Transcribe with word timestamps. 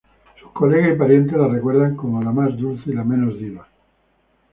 Sus 0.41 0.51
colegas 0.53 0.95
y 0.95 0.97
parientes 0.97 1.37
la 1.37 1.47
recuerdan 1.47 1.95
como 1.95 2.19
la 2.19 2.31
más 2.31 2.57
dulce 2.57 2.89
y 2.89 2.93
la 2.95 3.03
menos 3.03 3.37
diva. 3.37 3.67